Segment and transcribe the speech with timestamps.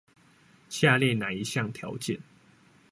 [0.67, 2.19] 下列那一項條件